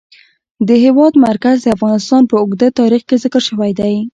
[0.67, 3.95] د هېواد مرکز د افغانستان په اوږده تاریخ کې ذکر شوی دی.